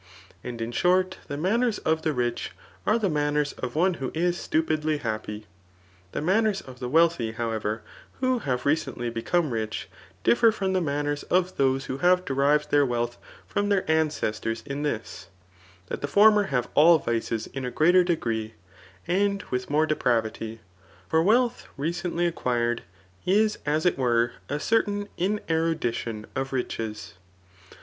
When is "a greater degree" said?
17.63-18.55